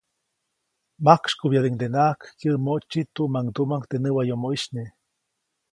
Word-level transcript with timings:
Majksykubyädiʼuŋdenaʼajk 1.05 2.21
kyäʼmoʼtsi 2.39 2.99
tuʼmaŋduʼmaŋ 3.15 3.81
teʼ 3.89 4.01
näwayomoʼisy 4.03 4.67
nye. 4.75 4.85